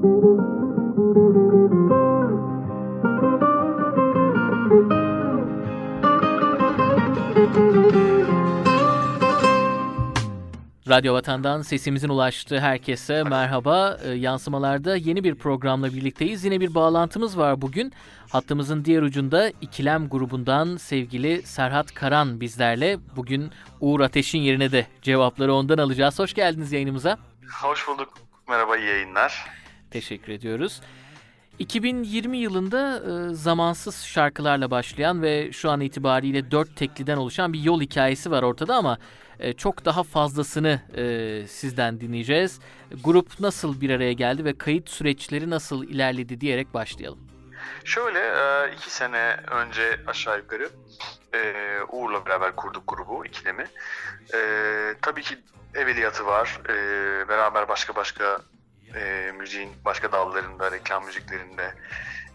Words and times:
Radyo 0.00 0.10
Vatan'dan 11.14 11.62
sesimizin 11.62 12.08
ulaştığı 12.08 12.60
herkese 12.60 13.22
merhaba. 13.22 13.98
E, 14.04 14.10
yansımalarda 14.10 14.96
yeni 14.96 15.24
bir 15.24 15.34
programla 15.34 15.92
birlikteyiz. 15.92 16.44
Yine 16.44 16.60
bir 16.60 16.74
bağlantımız 16.74 17.38
var 17.38 17.62
bugün. 17.62 17.92
Hattımızın 18.28 18.84
diğer 18.84 19.02
ucunda 19.02 19.50
İkilem 19.60 20.08
grubundan 20.08 20.76
sevgili 20.76 21.42
Serhat 21.42 21.94
Karan 21.94 22.40
bizlerle. 22.40 22.98
Bugün 23.16 23.50
Uğur 23.80 24.00
Ateş'in 24.00 24.38
yerine 24.38 24.72
de 24.72 24.86
cevapları 25.02 25.54
ondan 25.54 25.78
alacağız. 25.78 26.18
Hoş 26.18 26.34
geldiniz 26.34 26.72
yayınımıza. 26.72 27.18
Hoş 27.62 27.88
bulduk. 27.88 28.08
Merhaba, 28.48 28.76
iyi 28.76 28.88
yayınlar. 28.88 29.59
Teşekkür 29.90 30.32
ediyoruz. 30.32 30.80
2020 31.58 32.38
yılında 32.38 32.96
e, 32.96 33.34
zamansız 33.34 34.04
şarkılarla 34.04 34.70
başlayan 34.70 35.22
ve 35.22 35.52
şu 35.52 35.70
an 35.70 35.80
itibariyle 35.80 36.50
dört 36.50 36.76
tekliden 36.76 37.16
oluşan 37.16 37.52
bir 37.52 37.60
yol 37.60 37.80
hikayesi 37.80 38.30
var 38.30 38.42
ortada 38.42 38.76
ama 38.76 38.98
e, 39.38 39.52
çok 39.52 39.84
daha 39.84 40.02
fazlasını 40.02 40.80
e, 40.96 41.46
sizden 41.48 42.00
dinleyeceğiz. 42.00 42.60
Grup 43.04 43.40
nasıl 43.40 43.80
bir 43.80 43.90
araya 43.90 44.12
geldi 44.12 44.44
ve 44.44 44.58
kayıt 44.58 44.90
süreçleri 44.90 45.50
nasıl 45.50 45.84
ilerledi 45.84 46.40
diyerek 46.40 46.74
başlayalım. 46.74 47.18
Şöyle 47.84 48.18
e, 48.18 48.72
iki 48.74 48.90
sene 48.90 49.36
önce 49.50 50.00
aşağı 50.06 50.38
yukarı 50.38 50.70
e, 51.34 51.54
Uğur'la 51.88 52.26
beraber 52.26 52.56
kurduk 52.56 52.82
grubu 52.86 53.26
ikilemi. 53.26 53.66
E, 54.34 54.38
tabii 55.02 55.22
ki 55.22 55.38
evveliyatı 55.74 56.26
var. 56.26 56.60
Beraber 57.28 57.68
başka 57.68 57.94
başka 57.94 58.40
e, 58.96 59.32
müziğin 59.38 59.72
başka 59.84 60.12
dallarında, 60.12 60.72
reklam 60.72 61.04
müziklerinde, 61.04 61.74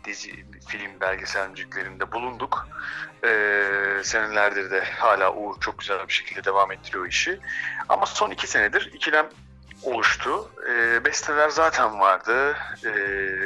dizi, 0.06 0.46
film, 0.68 1.00
belgesel 1.02 1.50
müziklerinde 1.50 2.12
bulunduk. 2.12 2.68
E, 3.24 3.30
senelerdir 4.04 4.72
de 4.72 4.84
hala 4.86 5.34
Uğur 5.34 5.60
çok 5.60 5.80
güzel 5.80 6.08
bir 6.08 6.14
şekilde 6.14 6.44
devam 6.44 6.72
ettiriyor 6.72 7.08
işi. 7.08 7.40
Ama 7.90 8.06
son 8.06 8.32
iki 8.32 8.48
senedir 8.48 8.92
ikilem 8.94 9.30
oluştu. 9.84 10.52
E, 10.70 11.06
besteler 11.06 11.50
zaten 11.50 12.00
vardı. 12.00 12.56
E, 12.86 12.90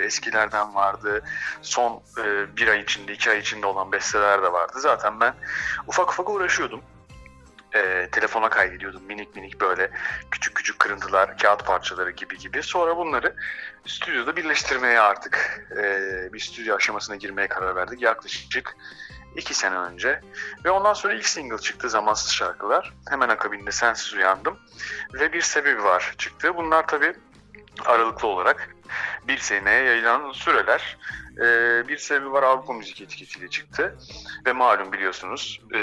eskilerden 0.05 0.75
vardı. 0.75 1.23
Son 1.61 2.03
e, 2.17 2.57
bir 2.57 2.67
ay 2.67 2.79
içinde, 2.79 3.13
iki 3.13 3.29
ay 3.29 3.39
içinde 3.39 3.65
olan 3.65 3.91
besteler 3.91 4.43
de 4.43 4.53
vardı. 4.53 4.79
Zaten 4.79 5.19
ben 5.19 5.33
ufak 5.87 6.09
ufak 6.11 6.29
uğraşıyordum 6.29 6.81
e, 7.75 8.09
telefona 8.11 8.49
kaydediyordum 8.49 9.03
minik 9.03 9.35
minik 9.35 9.61
böyle 9.61 9.91
küçük 10.31 10.55
küçük 10.55 10.79
kırıntılar, 10.79 11.37
kağıt 11.37 11.65
parçaları 11.65 12.11
gibi 12.11 12.37
gibi. 12.37 12.63
Sonra 12.63 12.97
bunları 12.97 13.35
stüdyoda 13.85 14.35
birleştirmeye 14.35 14.99
artık 14.99 15.65
e, 15.71 15.83
bir 16.33 16.39
stüdyo 16.39 16.75
aşamasına 16.75 17.15
girmeye 17.15 17.47
karar 17.47 17.75
verdik 17.75 18.01
yaklaşık 18.01 18.75
iki 19.35 19.53
sene 19.53 19.77
önce. 19.77 20.21
Ve 20.65 20.71
ondan 20.71 20.93
sonra 20.93 21.13
ilk 21.13 21.25
single 21.25 21.57
çıktı 21.57 21.89
Zamansız 21.89 22.31
Şarkılar. 22.31 22.93
Hemen 23.09 23.29
akabinde 23.29 23.71
Sensiz 23.71 24.13
Uyandım. 24.13 24.59
Ve 25.13 25.33
Bir 25.33 25.41
Sebebi 25.41 25.83
Var 25.83 26.13
çıktı. 26.17 26.55
Bunlar 26.55 26.87
tabii 26.87 27.13
aralıklı 27.85 28.27
olarak 28.27 28.75
bir 29.27 29.37
seneye 29.37 29.83
yayılan 29.83 30.31
süreler. 30.31 30.97
Ee, 31.41 31.87
bir 31.87 31.97
sebebi 31.97 32.31
var 32.31 32.43
Avrupa 32.43 32.73
Müzik 32.73 33.01
etiketiyle 33.01 33.47
çıktı. 33.47 33.97
Ve 34.45 34.53
malum 34.53 34.93
biliyorsunuz 34.93 35.61
e, 35.75 35.81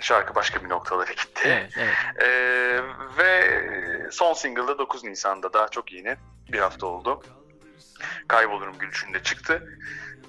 şarkı 0.00 0.34
başka 0.34 0.64
bir 0.64 0.68
noktalara 0.68 1.12
gitti. 1.12 1.42
Evet, 1.44 1.72
evet. 1.76 1.94
Ee, 2.22 2.80
ve 3.18 3.60
son 4.10 4.32
single'da 4.32 4.78
9 4.78 5.04
Nisan'da 5.04 5.52
daha 5.52 5.68
çok 5.68 5.92
yeni 5.92 6.16
bir 6.52 6.58
hafta 6.58 6.86
oldu. 6.86 7.22
Kaybolurum 8.28 8.78
Gülüşü'nde 8.78 9.22
çıktı. 9.22 9.62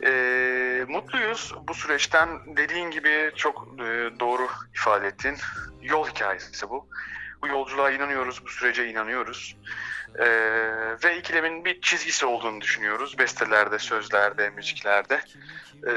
Ee, 0.04 0.86
mutluyuz 0.88 1.54
bu 1.68 1.74
süreçten. 1.74 2.58
Dediğin 2.58 2.92
gibi 2.92 3.32
çok 3.36 3.68
e, 3.80 4.20
doğru 4.20 4.48
ifade 4.76 5.08
ettin. 5.08 5.38
Yol 5.82 6.08
hikayesi 6.08 6.70
bu. 6.70 6.88
Bu 7.42 7.48
yolculuğa 7.48 7.92
inanıyoruz, 7.92 8.46
bu 8.46 8.50
sürece 8.50 8.90
inanıyoruz. 8.90 9.56
Ee, 10.20 10.26
ve 11.04 11.18
ikilemin 11.20 11.66
bir 11.66 11.82
çizgisi 11.82 12.26
olduğunu 12.26 12.62
düşünüyoruz. 12.62 13.20
Bestelerde, 13.20 13.80
sözlerde, 13.80 14.50
müziklerde. 14.50 15.22
Ee, 15.88 15.92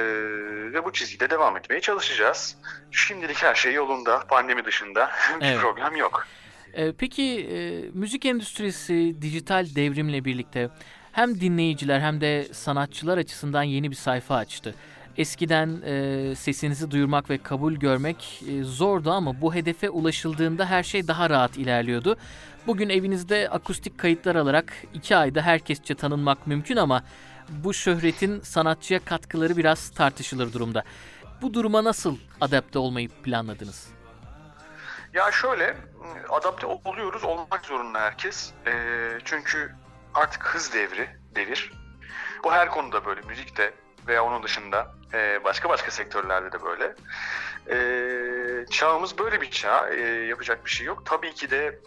ve 0.73 0.85
bu 0.85 0.93
çizgide 0.93 1.31
devam 1.31 1.57
etmeye 1.57 1.81
çalışacağız. 1.81 2.57
Şimdilik 2.91 3.43
her 3.43 3.55
şey 3.55 3.73
yolunda, 3.75 4.21
pandemi 4.21 4.65
dışında 4.65 5.11
bir 5.41 5.47
Evet. 5.47 5.61
problem 5.61 5.97
yok. 5.97 6.27
E, 6.73 6.93
peki 6.93 7.49
e, 7.53 7.57
müzik 7.93 8.25
endüstrisi 8.25 9.23
dijital 9.23 9.67
devrimle 9.77 10.25
birlikte 10.25 10.71
hem 11.13 11.41
dinleyiciler 11.41 12.01
hem 12.01 12.21
de 12.21 12.45
sanatçılar 12.55 13.19
açısından 13.19 13.63
yeni 13.63 13.91
bir 13.91 13.97
sayfa 13.97 14.37
açtı. 14.37 14.75
Eskiden 15.17 15.83
e, 15.83 16.35
sesinizi 16.35 16.91
duyurmak 16.91 17.31
ve 17.31 17.39
kabul 17.39 17.75
görmek 17.75 18.43
e, 18.49 18.65
zordu 18.65 19.11
ama 19.11 19.41
bu 19.41 19.55
hedefe 19.55 19.91
ulaşıldığında 19.91 20.67
her 20.67 20.83
şey 20.83 21.09
daha 21.09 21.31
rahat 21.31 21.57
ilerliyordu. 21.57 22.17
Bugün 22.67 22.89
evinizde 22.89 23.49
akustik 23.51 23.99
kayıtlar 23.99 24.35
alarak 24.35 24.73
iki 24.95 25.17
ayda 25.17 25.43
herkesçe 25.43 25.95
tanınmak 25.95 26.47
mümkün 26.47 26.77
ama 26.77 27.03
bu 27.49 27.75
şöhretin 27.75 28.41
sanatçıya 28.41 29.01
katkıları 29.05 29.57
biraz 29.57 29.91
tartışılır 29.91 30.53
durumda. 30.53 30.83
Bu 31.43 31.55
duruma 31.55 31.85
nasıl 31.85 32.19
adapte 32.41 32.79
olmayı 32.79 33.09
planladınız? 33.09 33.89
Ya 35.15 35.33
şöyle 35.33 35.77
adapte 36.29 36.67
oluyoruz 36.67 37.25
olmak 37.25 37.65
zorunda 37.65 38.01
herkes. 38.01 38.53
Ee, 38.67 39.19
çünkü 39.25 39.75
artık 40.15 40.43
hız 40.47 40.75
devri, 40.75 41.09
devir. 41.35 41.73
Bu 42.45 42.53
her 42.53 42.69
konuda 42.69 43.05
böyle 43.05 43.21
müzikte 43.21 43.75
veya 44.07 44.25
onun 44.25 44.43
dışında 44.43 44.95
e, 45.13 45.45
başka 45.45 45.69
başka 45.69 45.91
sektörlerde 45.91 46.53
de 46.53 46.63
böyle. 46.63 46.95
Ee, 47.71 48.67
çağımız 48.71 49.19
böyle 49.19 49.41
bir 49.41 49.51
çağ. 49.51 49.89
Ee, 49.89 50.01
yapacak 50.03 50.65
bir 50.65 50.71
şey 50.71 50.87
yok. 50.87 51.07
Tabii 51.07 51.35
ki 51.35 51.51
de 51.51 51.79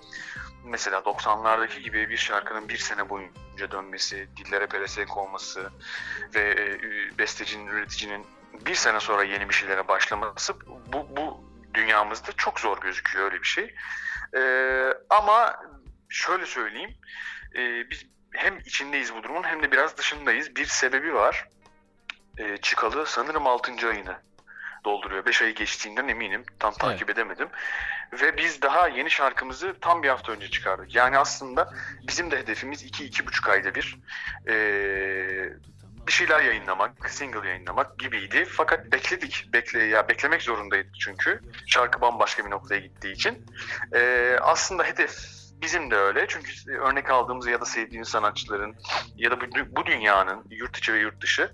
mesela 0.66 1.00
90'lardaki 1.00 1.80
gibi 1.80 2.10
bir 2.10 2.18
şarkının 2.18 2.70
bir 2.70 2.78
sene 2.78 3.10
boyunca 3.10 3.72
dönmesi, 3.72 4.28
dillere 4.38 4.68
pelesenk 4.68 5.18
olması 5.18 5.70
ve 6.36 6.42
e, 6.42 6.80
bestecinin, 7.18 7.68
üreticinin 7.68 8.26
bir 8.66 8.76
sene 8.76 9.00
sonra 9.00 9.24
yeni 9.24 9.50
bir 9.50 9.54
şeylere 9.54 9.88
başlaması 9.88 10.54
bu, 10.94 11.18
bu 11.18 11.44
dünyamızda 11.74 12.32
çok 12.32 12.60
zor 12.60 12.82
gözüküyor 12.82 13.26
öyle 13.26 13.42
bir 13.42 13.48
şey. 13.48 13.76
Ee, 14.38 14.94
ama 15.10 15.56
şöyle 16.10 16.46
söyleyeyim, 16.46 16.96
e, 17.56 17.90
biz 17.90 18.06
hem 18.32 18.60
içindeyiz 18.60 19.14
bu 19.16 19.24
durumun 19.24 19.44
hem 19.44 19.64
de 19.64 19.72
biraz 19.72 19.98
dışındayız. 19.98 20.56
Bir 20.56 20.66
sebebi 20.66 21.14
var. 21.14 21.48
Ee, 22.38 22.58
çıkalı 22.58 23.06
sanırım 23.06 23.48
6. 23.48 23.90
ayını 23.90 24.16
dolduruyor. 24.86 25.26
5 25.26 25.42
ayı 25.42 25.56
geçtiğinden 25.56 26.08
eminim. 26.08 26.44
Tam 26.60 26.74
takip 26.74 27.10
edemedim. 27.10 27.48
Ve 28.22 28.38
biz 28.38 28.62
daha 28.62 28.88
yeni 28.88 29.12
şarkımızı 29.12 29.76
tam 29.82 30.04
bir 30.04 30.10
hafta 30.10 30.32
önce 30.32 30.50
çıkardık. 30.50 30.96
Yani 30.96 31.18
aslında 31.18 31.74
bizim 32.08 32.32
de 32.32 32.38
hedefimiz 32.38 32.84
2-2,5 32.84 33.52
ayda 33.52 33.76
bir 33.76 33.98
ee, 34.48 35.50
bir 36.08 36.12
şeyler 36.12 36.42
yayınlamak, 36.42 37.10
single 37.10 37.50
yayınlamak 37.50 38.00
gibiydi. 38.00 38.46
Fakat 38.46 38.92
bekledik. 38.92 39.50
Bekle 39.54 39.84
ya 39.84 40.10
beklemek 40.10 40.42
zorundaydık 40.42 40.96
çünkü. 41.00 41.40
Şarkı 41.68 42.02
bambaşka 42.02 42.46
bir 42.46 42.52
noktaya 42.52 42.80
gittiği 42.80 43.14
için. 43.14 43.46
Ee, 43.94 44.38
aslında 44.42 44.84
hedef 44.84 45.45
bizim 45.62 45.92
de 45.92 45.96
öyle. 45.96 46.26
Çünkü 46.28 46.72
örnek 46.72 47.10
aldığımız 47.10 47.48
ya 47.48 47.62
da 47.62 47.66
sevdiğimiz 47.66 48.08
sanatçıların 48.08 48.76
ya 49.16 49.32
da 49.32 49.42
bu, 49.42 49.46
bu 49.76 49.86
dünyanın 49.86 50.46
yurt 50.50 50.78
içi 50.78 50.94
ve 50.94 51.00
yurt 51.00 51.22
dışı 51.22 51.52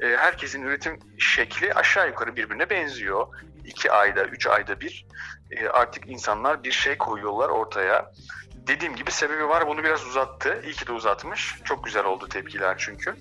e, 0.00 0.06
herkesin 0.06 0.62
üretim 0.62 0.98
şekli 1.18 1.74
aşağı 1.74 2.08
yukarı 2.08 2.36
birbirine 2.36 2.70
benziyor. 2.70 3.26
İki 3.64 3.92
ayda, 3.92 4.24
üç 4.24 4.46
ayda 4.46 4.80
bir 4.80 5.06
e, 5.50 5.68
artık 5.68 6.06
insanlar 6.08 6.64
bir 6.64 6.72
şey 6.72 6.98
koyuyorlar 6.98 7.48
ortaya. 7.48 8.12
Dediğim 8.66 8.96
gibi 8.96 9.10
sebebi 9.10 9.48
var. 9.48 9.68
Bunu 9.68 9.84
biraz 9.84 10.06
uzattı. 10.06 10.62
İyi 10.64 10.72
ki 10.72 10.86
de 10.86 10.92
uzatmış. 10.92 11.54
Çok 11.64 11.84
güzel 11.84 12.04
oldu 12.04 12.28
tepkiler 12.28 12.74
çünkü. 12.78 13.14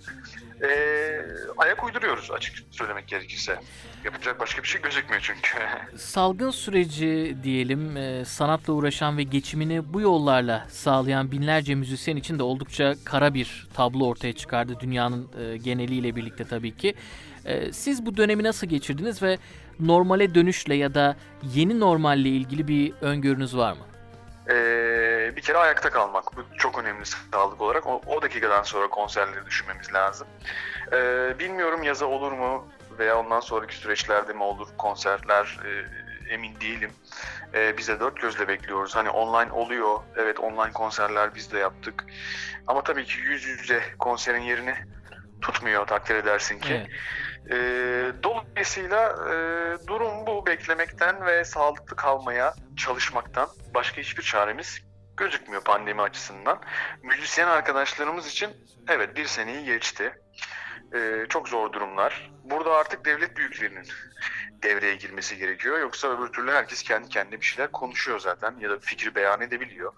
Ee, 0.63 1.21
ayak 1.57 1.83
uyduruyoruz 1.83 2.31
açık 2.31 2.55
söylemek 2.71 3.07
gerekirse. 3.07 3.59
Yapacak 4.05 4.39
başka 4.39 4.63
bir 4.63 4.67
şey 4.67 4.81
gözükmüyor 4.81 5.21
çünkü. 5.21 5.49
Salgın 5.97 6.51
süreci 6.51 7.37
diyelim 7.43 7.97
e, 7.97 8.25
sanatla 8.25 8.73
uğraşan 8.73 9.17
ve 9.17 9.23
geçimini 9.23 9.93
bu 9.93 10.01
yollarla 10.01 10.65
sağlayan 10.69 11.31
binlerce 11.31 11.75
müzisyen 11.75 12.15
için 12.15 12.39
de 12.39 12.43
oldukça 12.43 12.95
kara 13.05 13.33
bir 13.33 13.67
tablo 13.73 14.07
ortaya 14.07 14.33
çıkardı 14.33 14.77
dünyanın 14.79 15.29
e, 15.39 15.57
geneliyle 15.57 16.15
birlikte 16.15 16.43
tabii 16.43 16.77
ki. 16.77 16.95
E, 17.45 17.71
siz 17.73 18.05
bu 18.05 18.17
dönemi 18.17 18.43
nasıl 18.43 18.67
geçirdiniz 18.67 19.23
ve 19.23 19.37
normale 19.79 20.35
dönüşle 20.35 20.75
ya 20.75 20.93
da 20.93 21.15
yeni 21.53 21.79
normalle 21.79 22.29
ilgili 22.29 22.67
bir 22.67 22.93
öngörünüz 23.01 23.57
var 23.57 23.73
mı? 23.73 23.85
Ee, 24.49 24.53
bir 25.35 25.41
kere 25.41 25.57
ayakta 25.57 25.89
kalmak. 25.89 26.37
Bu 26.37 26.57
çok 26.57 26.79
önemli 26.79 27.05
sağlık 27.05 27.61
olarak. 27.61 27.87
O, 27.87 28.01
o 28.05 28.21
dakikadan 28.21 28.63
sonra 28.63 28.89
konserleri 28.89 29.45
düşünmemiz 29.45 29.93
lazım. 29.93 30.27
Ee, 30.93 31.35
bilmiyorum 31.39 31.83
yaza 31.83 32.05
olur 32.05 32.31
mu 32.31 32.67
veya 32.99 33.19
ondan 33.19 33.39
sonraki 33.39 33.75
süreçlerde 33.75 34.33
mi 34.33 34.43
olur 34.43 34.67
konserler. 34.77 35.59
Ee, 35.65 36.03
emin 36.33 36.59
değilim. 36.59 36.91
E, 37.53 37.77
biz 37.77 37.87
de 37.87 37.99
dört 37.99 38.21
gözle 38.21 38.47
bekliyoruz. 38.47 38.95
Hani 38.95 39.09
online 39.09 39.51
oluyor. 39.51 39.99
Evet 40.15 40.39
online 40.39 40.73
konserler 40.73 41.35
biz 41.35 41.51
de 41.51 41.59
yaptık. 41.59 42.05
Ama 42.67 42.83
tabii 42.83 43.05
ki 43.05 43.19
yüz 43.19 43.43
yüze 43.43 43.83
konserin 43.99 44.41
yerini 44.41 44.75
tutmuyor 45.41 45.87
takdir 45.87 46.15
edersin 46.15 46.59
ki. 46.59 46.73
Evet. 46.73 46.87
E, 47.51 48.23
dolayısıyla 48.23 49.09
e, 49.09 49.33
durum 49.87 50.27
bu 50.27 50.45
beklemekten 50.45 51.25
ve 51.25 51.45
sağlıklı 51.45 51.95
kalmaya 51.95 52.53
çalışmaktan 52.77 53.47
başka 53.73 54.01
hiçbir 54.01 54.23
çaremiz 54.23 54.81
gözükmüyor 55.17 55.63
pandemi 55.63 56.01
açısından. 56.01 56.61
Müzisyen 57.03 57.47
arkadaşlarımız 57.47 58.27
için 58.27 58.49
evet 58.87 59.15
bir 59.15 59.25
seneyi 59.25 59.65
geçti. 59.65 60.13
E, 60.93 61.25
çok 61.29 61.49
zor 61.49 61.73
durumlar. 61.73 62.31
Burada 62.43 62.73
artık 62.73 63.05
devlet 63.05 63.37
büyüklerinin 63.37 63.87
devreye 64.63 64.95
girmesi 64.95 65.37
gerekiyor. 65.37 65.79
Yoksa 65.79 66.07
öbür 66.07 66.27
türlü 66.27 66.51
herkes 66.51 66.83
kendi 66.83 67.09
kendine 67.09 67.41
bir 67.41 67.45
şeyler 67.45 67.71
konuşuyor 67.71 68.19
zaten 68.19 68.55
ya 68.59 68.69
da 68.69 68.79
fikir 68.79 69.15
beyan 69.15 69.41
edebiliyor. 69.41 69.93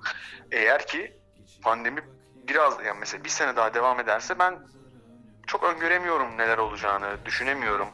Eğer 0.51 0.87
ki 0.87 1.17
pandemi 1.61 2.01
biraz 2.47 2.85
yani 2.85 2.99
mesela 2.99 3.23
bir 3.23 3.29
sene 3.29 3.55
daha 3.55 3.73
devam 3.73 3.99
ederse 3.99 4.39
ben 4.39 4.59
çok 5.47 5.63
öngöremiyorum 5.63 6.37
neler 6.37 6.57
olacağını, 6.57 7.17
düşünemiyorum 7.25 7.87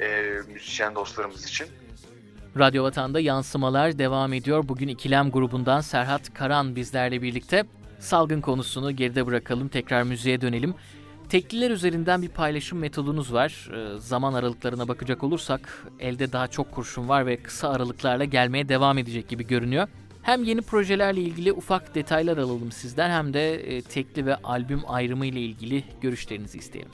e, 0.00 0.20
müzisyen 0.48 0.94
dostlarımız 0.94 1.44
için. 1.46 1.83
Radyo 2.58 2.84
Vatan'da 2.84 3.20
yansımalar 3.20 3.98
devam 3.98 4.32
ediyor. 4.32 4.68
Bugün 4.68 4.88
İkilem 4.88 5.30
grubundan 5.30 5.80
Serhat 5.80 6.34
Karan 6.34 6.76
bizlerle 6.76 7.22
birlikte. 7.22 7.64
Salgın 7.98 8.40
konusunu 8.40 8.96
geride 8.96 9.26
bırakalım, 9.26 9.68
tekrar 9.68 10.02
müziğe 10.02 10.40
dönelim. 10.40 10.74
Tekliler 11.28 11.70
üzerinden 11.70 12.22
bir 12.22 12.28
paylaşım 12.28 12.78
metodunuz 12.78 13.32
var. 13.32 13.70
Ee, 13.74 13.98
zaman 13.98 14.34
aralıklarına 14.34 14.88
bakacak 14.88 15.24
olursak 15.24 15.84
elde 16.00 16.32
daha 16.32 16.48
çok 16.48 16.72
kurşun 16.72 17.08
var 17.08 17.26
ve 17.26 17.42
kısa 17.42 17.70
aralıklarla 17.70 18.24
gelmeye 18.24 18.68
devam 18.68 18.98
edecek 18.98 19.28
gibi 19.28 19.46
görünüyor. 19.46 19.88
Hem 20.22 20.44
yeni 20.44 20.62
projelerle 20.62 21.20
ilgili 21.20 21.52
ufak 21.52 21.94
detaylar 21.94 22.36
alalım 22.36 22.72
sizden 22.72 23.10
hem 23.10 23.34
de 23.34 23.54
e, 23.54 23.82
tekli 23.82 24.26
ve 24.26 24.36
albüm 24.36 24.82
ayrımı 24.86 25.26
ile 25.26 25.40
ilgili 25.40 25.84
görüşlerinizi 26.00 26.58
isteyelim. 26.58 26.92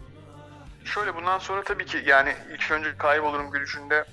Şöyle 0.85 1.15
bundan 1.15 1.39
sonra 1.39 1.63
tabii 1.63 1.87
ki 1.87 1.99
yani 2.07 2.31
ilk 2.55 2.71
önce 2.71 2.89
kaybolurum 2.99 3.51
gülüşünde 3.51 4.05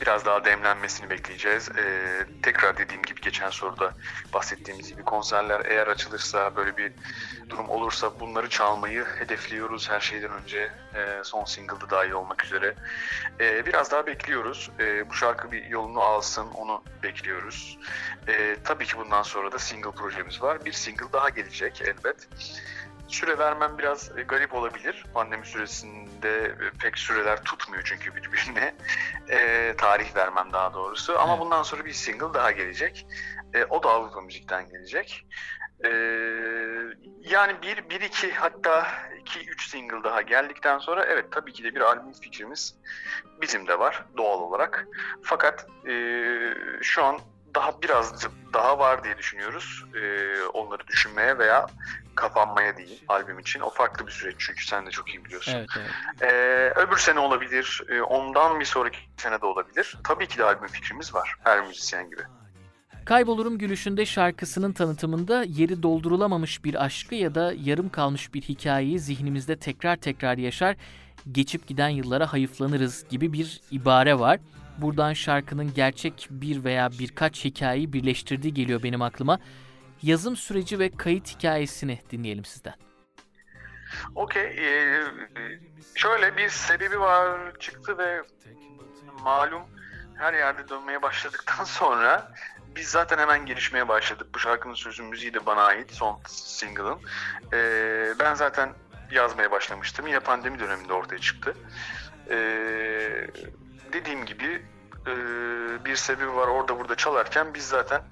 biraz 0.00 0.24
daha 0.24 0.44
demlenmesini 0.44 1.10
bekleyeceğiz. 1.10 1.68
Ee, 1.78 2.26
tekrar 2.42 2.78
dediğim 2.78 3.02
gibi 3.02 3.20
geçen 3.20 3.50
soruda 3.50 3.94
bahsettiğimiz 4.34 4.88
gibi 4.88 5.02
konserler 5.02 5.62
eğer 5.64 5.86
açılırsa 5.86 6.56
böyle 6.56 6.76
bir 6.76 6.92
durum 7.48 7.68
olursa 7.68 8.20
bunları 8.20 8.48
çalmayı 8.48 9.04
hedefliyoruz 9.04 9.90
her 9.90 10.00
şeyden 10.00 10.30
önce 10.30 10.70
e, 10.94 11.24
son 11.24 11.44
single'da 11.44 11.90
dahil 11.90 12.10
olmak 12.10 12.44
üzere. 12.44 12.74
E, 13.40 13.66
biraz 13.66 13.90
daha 13.90 14.06
bekliyoruz. 14.06 14.70
E, 14.80 15.10
bu 15.10 15.14
şarkı 15.14 15.52
bir 15.52 15.64
yolunu 15.64 16.00
alsın 16.00 16.46
onu 16.54 16.82
bekliyoruz. 17.02 17.78
E, 18.28 18.56
tabii 18.64 18.86
ki 18.86 18.96
bundan 18.98 19.22
sonra 19.22 19.52
da 19.52 19.58
single 19.58 19.90
projemiz 19.90 20.42
var. 20.42 20.64
Bir 20.64 20.72
single 20.72 21.12
daha 21.12 21.28
gelecek 21.28 21.82
elbet. 21.82 22.28
Süre 23.08 23.38
vermem 23.38 23.78
biraz 23.78 24.10
garip 24.28 24.54
olabilir. 24.54 25.04
Pandemi 25.14 25.46
süresinde 25.46 26.54
pek 26.78 26.98
süreler 26.98 27.42
tutmuyor 27.42 27.82
çünkü 27.84 28.16
birbirine. 28.16 28.74
E, 29.30 29.74
tarih 29.78 30.16
vermem 30.16 30.52
daha 30.52 30.74
doğrusu. 30.74 31.18
Ama 31.18 31.32
Evet. 31.32 31.40
bundan 31.44 31.62
sonra 31.62 31.84
bir 31.84 31.92
single 31.92 32.34
daha 32.34 32.50
gelecek. 32.50 33.06
E, 33.54 33.64
o 33.64 33.82
da 33.82 33.88
Avrupa 33.88 34.20
Müzik'ten 34.20 34.68
gelecek. 34.68 35.26
E, 35.84 35.90
yani 37.20 37.62
bir, 37.62 37.90
bir 37.90 38.00
iki 38.00 38.32
hatta 38.32 38.86
iki 39.20 39.50
üç 39.50 39.68
single 39.68 40.04
daha 40.04 40.22
geldikten 40.22 40.78
sonra 40.78 41.04
evet 41.04 41.32
tabii 41.32 41.52
ki 41.52 41.64
de 41.64 41.74
bir 41.74 41.80
albüm 41.80 42.12
fikrimiz 42.12 42.74
bizim 43.40 43.66
de 43.68 43.78
var 43.78 44.04
doğal 44.16 44.40
olarak. 44.40 44.86
Fakat 45.22 45.66
e, 45.88 45.94
şu 46.82 47.04
an 47.04 47.18
daha 47.54 47.82
biraz 47.82 48.28
daha 48.52 48.78
var 48.78 49.04
diye 49.04 49.18
düşünüyoruz. 49.18 49.84
E, 49.94 50.34
onları 50.42 50.86
düşünmeye 50.86 51.38
veya 51.38 51.66
kapanmaya 52.16 52.76
değil 52.76 53.04
albüm 53.08 53.38
için. 53.38 53.60
O 53.60 53.70
farklı 53.70 54.06
bir 54.06 54.12
süreç 54.12 54.34
çünkü 54.38 54.66
sen 54.66 54.86
de 54.86 54.90
çok 54.90 55.08
iyi 55.08 55.24
biliyorsun. 55.24 55.52
Evet, 55.56 55.68
evet. 55.78 56.32
Ee, 56.32 56.80
öbür 56.80 56.96
sene 56.96 57.18
olabilir, 57.18 57.82
e, 57.88 58.02
ondan 58.02 58.60
bir 58.60 58.64
sonraki 58.64 58.98
sene 59.16 59.40
de 59.40 59.46
olabilir. 59.46 59.96
Tabii 60.04 60.28
ki 60.28 60.38
de 60.38 60.44
albüm 60.44 60.68
fikrimiz 60.68 61.14
var 61.14 61.34
her 61.44 61.66
müzisyen 61.66 62.10
gibi. 62.10 62.22
Kaybolurum 63.04 63.58
Gülüşünde 63.58 64.06
şarkısının 64.06 64.72
tanıtımında 64.72 65.42
yeri 65.42 65.82
doldurulamamış 65.82 66.64
bir 66.64 66.84
aşkı 66.84 67.14
ya 67.14 67.34
da 67.34 67.52
yarım 67.64 67.88
kalmış 67.88 68.34
bir 68.34 68.42
hikayeyi 68.42 68.98
zihnimizde 68.98 69.56
tekrar 69.56 69.96
tekrar 69.96 70.38
yaşar, 70.38 70.76
geçip 71.32 71.66
giden 71.66 71.88
yıllara 71.88 72.32
hayıflanırız 72.32 73.08
gibi 73.08 73.32
bir 73.32 73.60
ibare 73.70 74.18
var. 74.18 74.38
Buradan 74.78 75.12
şarkının 75.12 75.74
gerçek 75.74 76.28
bir 76.30 76.64
veya 76.64 76.90
birkaç 76.98 77.44
hikayeyi 77.44 77.92
birleştirdiği 77.92 78.54
geliyor 78.54 78.82
benim 78.82 79.02
aklıma. 79.02 79.38
Yazım 80.02 80.36
süreci 80.36 80.78
ve 80.78 80.90
kayıt 80.90 81.36
hikayesini 81.36 82.00
dinleyelim 82.10 82.44
sizden. 82.44 82.74
Okey, 84.14 84.42
ee, 84.42 85.02
şöyle 85.94 86.36
bir 86.36 86.48
sebebi 86.48 87.00
var 87.00 87.52
çıktı 87.58 87.98
ve 87.98 88.22
malum 89.22 89.62
her 90.18 90.34
yerde 90.34 90.68
dönmeye 90.68 91.02
başladıktan 91.02 91.64
sonra 91.64 92.32
biz 92.76 92.88
zaten 92.88 93.18
hemen 93.18 93.46
gelişmeye 93.46 93.88
başladık. 93.88 94.26
Bu 94.34 94.38
şarkının 94.38 94.74
sözü 94.74 95.02
müziği 95.02 95.34
de 95.34 95.46
bana 95.46 95.62
ait 95.62 95.90
son 95.90 96.20
single'ın. 96.26 96.98
Ee, 97.52 98.14
ben 98.20 98.34
zaten 98.34 98.72
yazmaya 99.10 99.50
başlamıştım. 99.50 100.06
Yine 100.06 100.20
pandemi 100.20 100.58
döneminde 100.58 100.92
ortaya 100.92 101.18
çıktı. 101.18 101.54
Ee, 102.30 103.28
dediğim 103.92 104.26
gibi 104.26 104.62
bir 105.84 105.96
sebebi 105.96 106.34
var 106.34 106.48
orada 106.48 106.78
burada 106.78 106.94
çalarken 106.94 107.54
biz 107.54 107.68
zaten 107.68 108.02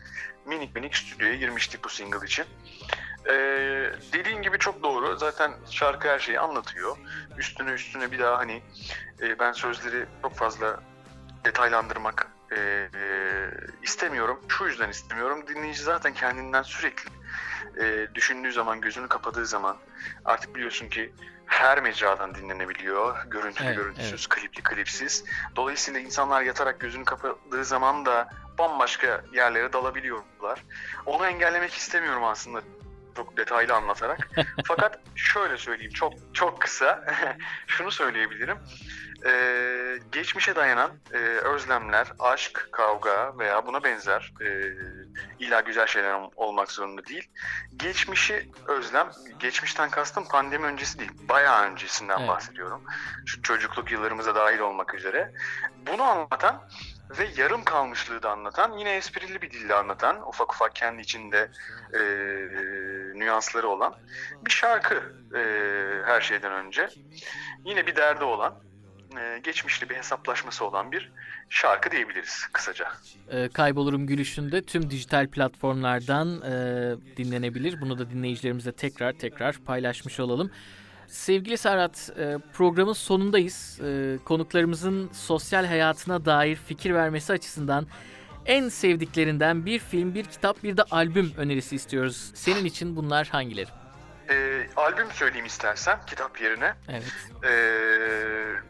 minik 0.47 0.75
minik 0.75 0.97
stüdyoya 0.97 1.35
girmiştik 1.35 1.85
bu 1.85 1.89
single 1.89 2.27
için. 2.27 2.45
Ee, 3.29 3.93
dediğin 4.13 4.43
gibi 4.43 4.59
çok 4.59 4.83
doğru. 4.83 5.17
Zaten 5.17 5.53
şarkı 5.71 6.09
her 6.09 6.19
şeyi 6.19 6.41
anlatıyor. 6.41 6.97
Üstüne 7.39 7.71
üstüne 7.71 8.13
bir 8.13 8.19
daha 8.19 8.39
hani 8.39 8.63
e, 9.23 9.39
ben 9.39 9.53
sözleri 9.53 10.07
çok 10.23 10.35
fazla 10.37 10.81
detaylandırmak 11.45 12.29
e, 12.51 12.61
e, 12.61 12.89
istemiyorum. 13.83 14.41
Şu 14.49 14.65
yüzden 14.65 14.91
istemiyorum. 14.91 15.45
Dinleyici 15.49 15.83
zaten 15.83 16.15
kendinden 16.15 16.63
sürekli 16.63 17.11
e, 17.81 18.07
düşündüğü 18.15 18.53
zaman, 18.53 18.81
gözünü 18.81 19.09
kapadığı 19.09 19.47
zaman 19.47 19.77
artık 20.25 20.55
biliyorsun 20.55 20.89
ki 20.89 21.13
her 21.47 21.83
mecradan 21.83 22.35
dinlenebiliyor. 22.35 23.25
Görüntülü 23.27 23.67
Evet, 23.67 23.77
görüntüsüz, 23.77 24.27
klipli 24.27 24.63
klipsiz. 24.63 25.25
Dolayısıyla 25.57 26.01
insanlar 26.01 26.43
yatarak 26.43 26.81
gözünü 26.81 27.05
kapadığı 27.05 27.65
zaman 27.65 28.07
da 28.07 28.29
bambaşka 28.59 29.25
yerlere 29.33 29.73
dalabiliyorlar. 29.73 30.65
Onu 31.07 31.27
engellemek 31.27 31.75
istemiyorum 31.75 32.25
aslında 32.25 32.63
çok 33.17 33.37
detaylı 33.37 33.75
anlatarak. 33.75 34.29
Fakat 34.67 35.01
şöyle 35.15 35.57
söyleyeyim 35.57 35.93
çok 35.93 36.13
çok 36.33 36.61
kısa 36.61 37.05
şunu 37.67 37.91
söyleyebilirim. 37.91 38.59
Ee, 39.27 39.99
geçmişe 40.13 40.57
dayanan 40.57 40.91
e, 41.13 41.19
özlemler, 41.19 42.13
aşk, 42.19 42.69
kavga 42.73 43.39
veya 43.39 43.67
buna 43.67 43.85
benzer 43.85 44.33
e, 44.41 44.47
illa 45.39 45.61
güzel 45.61 45.87
şeyler 45.87 46.21
olmak 46.37 46.73
zorunda 46.73 47.07
değil. 47.07 47.29
Geçmişi 47.77 48.51
özlem, 48.69 49.11
geçmişten 49.39 49.91
kastım 49.91 50.29
pandemi 50.29 50.67
öncesi 50.67 50.99
değil, 50.99 51.13
bayağı 51.29 51.65
öncesinden 51.65 52.19
Evet. 52.19 52.29
bahsediyorum. 52.29 52.83
Şu 53.27 53.43
çocukluk 53.43 53.93
yıllarımıza 53.93 54.35
dahil 54.35 54.59
olmak 54.59 54.95
üzere. 54.95 55.33
Bunu 55.87 56.03
anlatan 56.03 56.69
ve 57.19 57.29
yarım 57.37 57.65
kalmışlığı 57.65 58.23
da 58.23 58.31
anlatan, 58.31 58.79
yine 58.79 58.97
esprili 58.97 59.43
bir 59.43 59.51
dille 59.51 59.75
anlatan, 59.75 60.29
ufak 60.29 60.53
ufak 60.53 60.75
kendi 60.75 61.03
içinde 61.03 61.51
e, 61.95 62.01
nüansları 63.19 63.69
olan 63.69 63.95
bir 64.47 64.51
şarkı 64.51 64.95
e, 65.35 65.41
her 66.07 66.21
şeyden 66.21 66.53
önce. 66.53 66.89
Yine 67.65 67.87
bir 67.87 67.97
derdi 67.97 68.25
olan, 68.25 68.55
e, 69.17 69.41
geçmişte 69.45 69.89
bir 69.89 69.95
hesaplaşması 69.95 70.65
olan 70.65 70.93
bir 70.93 71.13
şarkı 71.49 71.91
diyebiliriz 71.91 72.47
kısaca. 72.53 72.89
Ee, 73.31 73.49
Kaybolurum 73.53 74.07
Gülüşünde 74.07 74.63
tüm 74.63 74.91
dijital 74.91 75.29
platformlardan 75.29 76.43
e, 76.43 77.17
dinlenebilir. 77.17 77.81
Bunu 77.81 77.99
da 77.99 78.11
dinleyicilerimizle 78.11 78.73
tekrar 78.73 79.13
tekrar 79.13 79.59
paylaşmış 79.59 80.21
olalım. 80.21 80.51
Sevgili 81.07 81.59
Serhat, 81.59 82.11
e, 82.19 82.39
programın 82.53 82.93
sonundayız. 82.93 83.81
E, 83.85 84.19
konuklarımızın 84.25 85.11
sosyal 85.13 85.67
hayatına 85.67 86.25
dair 86.25 86.57
fikir 86.57 86.95
vermesi 86.95 87.33
açısından 87.33 87.87
en 88.47 88.69
sevdiklerinden 88.69 89.67
bir 89.67 89.79
film, 89.79 90.15
bir 90.15 90.25
kitap, 90.25 90.63
bir 90.63 90.77
de 90.77 90.83
albüm 90.83 91.33
önerisi 91.37 91.77
istiyoruz. 91.77 92.31
Senin 92.35 92.65
için 92.65 92.97
bunlar 92.97 93.27
hangileri? 93.27 93.84
E, 94.31 94.67
albüm 94.77 95.13
söyleyeyim 95.13 95.47
istersen 95.47 95.99
kitap 96.07 96.41
yerine. 96.41 96.75
Evet. 96.89 97.03
E, 97.45 97.53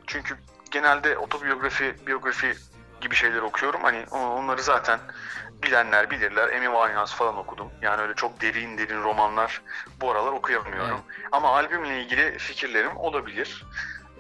çünkü 0.07 0.37
genelde 0.71 1.19
otobiyografi, 1.19 2.07
biyografi 2.07 2.55
gibi 3.01 3.15
şeyler 3.15 3.43
okuyorum. 3.43 3.83
Hani 3.83 4.05
onları 4.11 4.63
zaten 4.63 5.01
bilenler 5.63 6.11
bilirler. 6.11 6.49
Amy 6.49 6.67
Winehouse 6.67 7.17
falan 7.17 7.37
okudum. 7.37 7.71
Yani 7.83 8.03
öyle 8.03 8.15
çok 8.15 8.41
derin 8.41 8.79
derin 8.79 9.03
romanlar 9.03 9.63
bu 10.01 10.11
aralar 10.11 10.33
okuyamıyorum. 10.33 11.01
Ama 11.33 11.49
albümle 11.49 12.03
ilgili 12.03 12.39
fikirlerim 12.39 12.97
olabilir. 12.97 13.65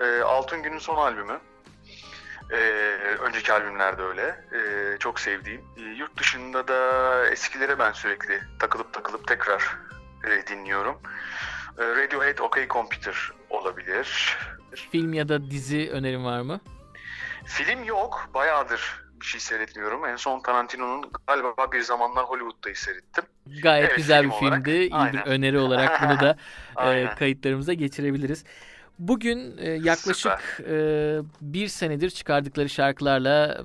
E, 0.00 0.20
Altın 0.20 0.62
Gün'ün 0.62 0.78
son 0.78 0.96
albümü. 0.96 1.40
Ee, 2.50 2.56
önceki 3.20 3.52
albümlerde 3.52 4.02
öyle. 4.02 4.44
Ee, 4.52 4.98
çok 4.98 5.20
sevdiğim. 5.20 5.64
Ee, 5.76 5.80
yurt 5.80 6.16
dışında 6.16 6.68
da 6.68 7.28
eskilere 7.28 7.78
ben 7.78 7.92
sürekli 7.92 8.42
takılıp 8.58 8.92
takılıp 8.92 9.28
tekrar 9.28 9.76
e, 10.30 10.46
dinliyorum. 10.46 10.98
Ee, 11.78 11.82
Radiohead 11.82 12.38
OK 12.38 12.68
Computer 12.70 13.32
olabilir. 13.50 14.36
Film 14.90 15.12
ya 15.14 15.28
da 15.28 15.50
dizi 15.50 15.90
önerim 15.92 16.24
var 16.24 16.40
mı? 16.40 16.60
Film 17.44 17.84
yok. 17.84 18.30
Bayağıdır 18.34 19.04
bir 19.20 19.26
şey 19.26 19.40
seyretmiyorum. 19.40 20.04
En 20.06 20.16
son 20.16 20.40
Tarantino'nun 20.40 21.10
galiba 21.26 21.72
bir 21.72 21.80
zamanlar 21.80 22.24
Hollywood'dayı 22.24 22.76
seyrettim. 22.76 23.24
Gayet 23.62 23.84
Evet, 23.88 23.96
güzel 23.96 24.24
bir 24.24 24.30
film 24.30 24.48
olarak. 24.48 24.64
filmdi. 24.64 24.78
İyi 24.78 24.90
bir 24.90 24.96
Aynen. 24.96 25.26
öneri 25.26 25.58
olarak 25.58 26.02
bunu 26.08 26.20
da 26.20 26.36
e, 26.94 27.14
kayıtlarımıza 27.14 27.72
geçirebiliriz. 27.72 28.44
Bugün 28.98 29.58
e, 29.58 29.70
yaklaşık 29.70 30.60
e, 30.68 31.18
bir 31.40 31.68
senedir 31.68 32.10
çıkardıkları 32.10 32.68
şarkılarla 32.68 33.54
e, 33.54 33.58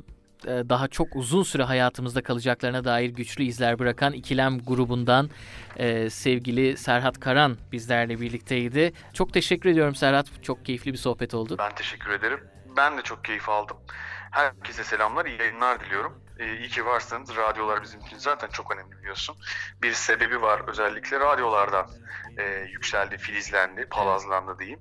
daha 0.46 0.88
çok 0.88 1.16
uzun 1.16 1.44
süre 1.44 1.64
hayatımızda 1.64 2.24
kalacaklarına 2.24 2.84
dair 2.84 3.10
güçlü 3.10 3.44
izler 3.44 3.80
bırakan 3.80 4.14
İkilem 4.14 4.60
grubundan 4.60 5.30
e, 5.78 6.10
sevgili 6.10 6.78
Serhat 6.78 7.20
Karan 7.20 7.58
bizlerle 7.72 8.22
birlikteydi. 8.22 8.94
Çok 9.14 9.34
teşekkür 9.34 9.70
ediyorum 9.70 9.96
Serhat. 9.96 10.44
Çok 10.44 10.66
keyifli 10.66 10.94
bir 10.94 10.98
sohbet 10.98 11.34
oldu. 11.34 11.56
Ben 11.60 11.76
teşekkür 11.76 12.10
ederim. 12.10 12.40
Ben 12.78 12.98
de 12.98 13.02
çok 13.02 13.26
keyif 13.26 13.50
aldım. 13.50 13.78
Herkese 14.32 14.84
selamlar, 14.84 15.26
iyi 15.26 15.40
yayınlar 15.40 15.86
diliyorum. 15.86 16.24
Ee, 16.40 16.58
iyi 16.58 16.70
ki 16.70 16.86
varsınız. 16.86 17.36
Radyolar 17.36 17.84
bizim 17.84 18.00
için 18.00 18.18
zaten 18.18 18.48
çok 18.48 18.72
önemli 18.72 19.00
biliyorsun. 19.00 19.36
Bir 19.84 19.94
sebebi 19.94 20.42
var. 20.42 20.62
Özellikle 20.68 21.20
radyolardan 21.20 21.88
e, 22.38 22.44
yükseldi, 22.72 23.18
filizlendi, 23.18 23.86
palazlandı 23.86 24.60
diyeyim. 24.60 24.80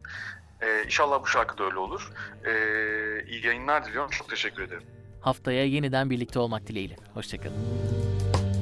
Ee, 0.61 0.83
inşallah 0.85 1.23
bu 1.23 1.27
şarkı 1.27 1.59
da 1.59 1.65
öyle 1.65 1.79
olur. 1.79 2.13
Ee, 2.45 3.25
iyi 3.27 3.47
yayınlar 3.47 3.85
diliyorum. 3.85 4.11
Çok 4.11 4.29
teşekkür 4.29 4.63
ederim. 4.63 4.98
Haftaya 5.21 5.65
yeniden 5.65 6.11
birlikte 6.11 6.39
olmak 6.39 6.67
dileğiyle. 6.67 6.97
Hoşçakalın. 7.15 7.57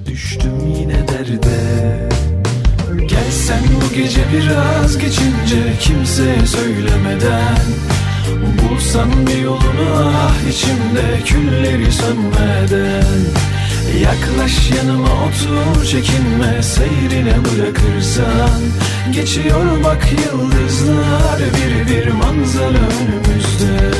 Düştüm 0.06 0.74
yine 0.78 1.08
derde 1.08 1.56
Gel 3.06 3.30
sen 3.30 3.60
bu 3.76 3.94
gece 3.94 4.20
biraz 4.32 4.98
geçince 4.98 5.72
Kimseye 5.80 6.46
söylemeden 6.46 7.56
Bulsan 8.62 9.26
bir 9.26 9.42
yolunu 9.42 9.96
ah 9.96 10.34
içimde 10.50 11.24
Külleri 11.24 11.92
sönmeden 11.92 13.04
Yaklaş 14.02 14.70
yanıma 14.70 15.08
otur 15.08 15.84
çekinme 15.84 16.62
Seyrine 16.62 17.34
bırakırsan 17.44 18.60
Geçiyor 19.12 19.84
bak 19.84 20.06
yıldızlar 20.12 21.38
Bir 21.38 21.94
bir 21.94 22.10
manzara 22.10 22.88
önümüzde 23.00 23.90